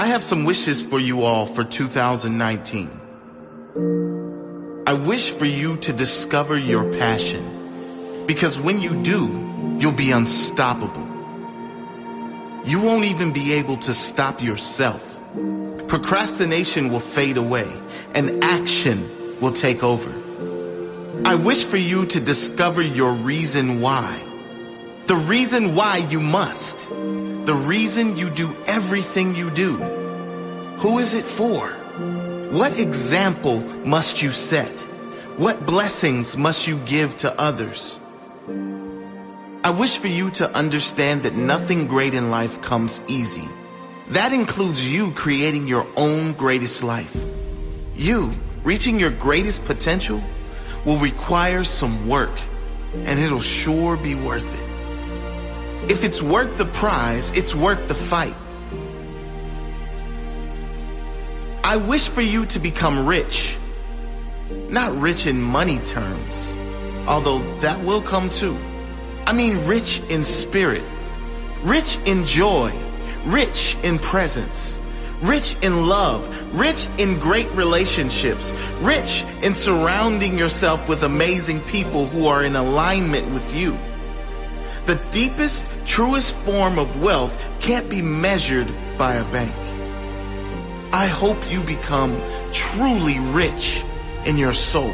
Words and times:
I 0.00 0.06
have 0.06 0.24
some 0.24 0.44
wishes 0.44 0.80
for 0.80 0.98
you 0.98 1.24
all 1.24 1.44
for 1.44 1.62
2019. 1.62 2.88
I 4.86 4.94
wish 4.94 5.28
for 5.28 5.44
you 5.44 5.76
to 5.76 5.92
discover 5.92 6.56
your 6.56 6.90
passion 6.90 8.24
because 8.26 8.58
when 8.58 8.80
you 8.80 9.02
do, 9.02 9.76
you'll 9.78 9.92
be 9.92 10.10
unstoppable. 10.10 11.06
You 12.64 12.80
won't 12.80 13.04
even 13.04 13.34
be 13.34 13.52
able 13.52 13.76
to 13.76 13.92
stop 13.92 14.42
yourself. 14.42 15.20
Procrastination 15.86 16.88
will 16.88 17.00
fade 17.00 17.36
away 17.36 17.70
and 18.14 18.42
action 18.42 19.06
will 19.42 19.52
take 19.52 19.84
over. 19.84 20.10
I 21.26 21.34
wish 21.34 21.64
for 21.64 21.76
you 21.76 22.06
to 22.06 22.20
discover 22.20 22.80
your 22.80 23.12
reason 23.12 23.82
why. 23.82 24.18
The 25.08 25.16
reason 25.16 25.74
why 25.74 25.98
you 26.08 26.20
must. 26.20 26.88
The 27.44 27.54
reason 27.54 28.16
you 28.16 28.30
do 28.30 28.54
everything 28.66 29.34
you 29.34 29.50
do. 29.50 29.76
Who 30.78 30.98
is 30.98 31.14
it 31.14 31.24
for? 31.24 31.68
What 32.52 32.78
example 32.78 33.60
must 33.84 34.22
you 34.22 34.30
set? 34.30 34.70
What 35.36 35.64
blessings 35.64 36.36
must 36.36 36.66
you 36.66 36.76
give 36.84 37.16
to 37.18 37.40
others? 37.40 37.98
I 39.64 39.70
wish 39.70 39.96
for 39.96 40.08
you 40.08 40.30
to 40.32 40.50
understand 40.54 41.22
that 41.22 41.34
nothing 41.34 41.86
great 41.86 42.14
in 42.14 42.30
life 42.30 42.60
comes 42.60 43.00
easy. 43.08 43.48
That 44.08 44.32
includes 44.32 44.92
you 44.92 45.12
creating 45.12 45.66
your 45.66 45.86
own 45.96 46.34
greatest 46.34 46.82
life. 46.82 47.16
You 47.94 48.34
reaching 48.64 49.00
your 49.00 49.10
greatest 49.10 49.64
potential 49.64 50.22
will 50.84 50.98
require 50.98 51.64
some 51.64 52.06
work 52.06 52.38
and 52.92 53.18
it'll 53.18 53.40
sure 53.40 53.96
be 53.96 54.14
worth 54.14 54.44
it. 54.44 54.69
If 55.88 56.04
it's 56.04 56.22
worth 56.22 56.56
the 56.56 56.66
prize, 56.66 57.30
it's 57.36 57.54
worth 57.54 57.88
the 57.88 57.94
fight. 57.94 58.36
I 61.64 61.76
wish 61.76 62.08
for 62.08 62.20
you 62.20 62.46
to 62.46 62.58
become 62.58 63.06
rich, 63.06 63.58
not 64.68 64.96
rich 64.98 65.26
in 65.26 65.40
money 65.40 65.78
terms, 65.80 66.54
although 67.06 67.38
that 67.60 67.82
will 67.84 68.02
come 68.02 68.28
too. 68.28 68.58
I 69.26 69.32
mean 69.32 69.66
rich 69.66 70.00
in 70.08 70.24
spirit, 70.24 70.82
rich 71.62 71.98
in 72.06 72.26
joy, 72.26 72.72
rich 73.24 73.76
in 73.82 73.98
presence 73.98 74.76
rich 75.22 75.56
in 75.62 75.86
love, 75.86 76.28
rich 76.54 76.88
in 76.98 77.18
great 77.18 77.50
relationships, 77.52 78.52
rich 78.80 79.24
in 79.42 79.54
surrounding 79.54 80.38
yourself 80.38 80.88
with 80.88 81.02
amazing 81.02 81.60
people 81.62 82.06
who 82.06 82.26
are 82.26 82.44
in 82.44 82.56
alignment 82.56 83.28
with 83.30 83.54
you. 83.54 83.76
The 84.90 85.00
deepest, 85.12 85.64
truest 85.86 86.34
form 86.38 86.76
of 86.76 87.00
wealth 87.00 87.48
can't 87.60 87.88
be 87.88 88.02
measured 88.02 88.66
by 88.98 89.14
a 89.14 89.24
bank. 89.30 89.54
I 90.92 91.06
hope 91.06 91.38
you 91.48 91.62
become 91.62 92.20
truly 92.52 93.20
rich 93.20 93.84
in 94.26 94.36
your 94.36 94.52
soul. 94.52 94.92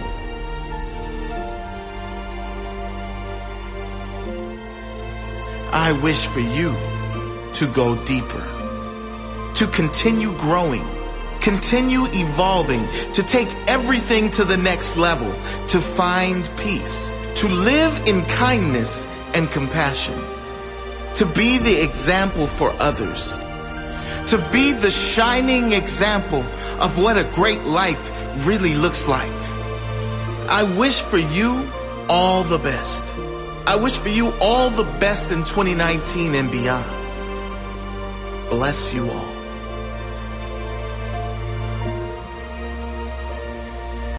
I 5.72 5.98
wish 6.02 6.26
for 6.26 6.40
you 6.40 6.76
to 7.54 7.66
go 7.72 7.96
deeper 8.04 8.44
to 9.54 9.66
continue 9.68 10.36
growing, 10.36 10.86
continue 11.40 12.04
evolving, 12.10 12.86
to 13.14 13.22
take 13.22 13.48
everything 13.66 14.30
to 14.32 14.44
the 14.44 14.58
next 14.58 14.98
level, 14.98 15.32
to 15.68 15.80
find 15.80 16.46
peace, 16.58 17.10
to 17.36 17.48
live 17.48 18.06
in 18.06 18.22
kindness 18.26 19.06
and 19.36 19.50
compassion, 19.50 20.18
to 21.14 21.26
be 21.26 21.58
the 21.58 21.84
example 21.84 22.46
for 22.46 22.74
others, 22.80 23.32
to 24.30 24.38
be 24.50 24.72
the 24.72 24.90
shining 24.90 25.74
example 25.74 26.42
of 26.80 26.96
what 26.96 27.18
a 27.18 27.30
great 27.34 27.62
life 27.64 28.46
really 28.46 28.74
looks 28.74 29.06
like. 29.06 29.30
I 30.48 30.62
wish 30.78 31.02
for 31.02 31.18
you 31.18 31.70
all 32.08 32.44
the 32.44 32.58
best. 32.58 33.14
I 33.66 33.76
wish 33.76 33.98
for 33.98 34.08
you 34.08 34.32
all 34.40 34.70
the 34.70 34.84
best 35.00 35.30
in 35.30 35.44
2019 35.44 36.34
and 36.34 36.50
beyond. 36.50 36.90
Bless 38.48 38.94
you 38.94 39.10
all. 39.10 39.35